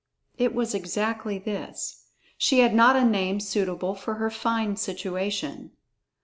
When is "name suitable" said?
3.05-3.93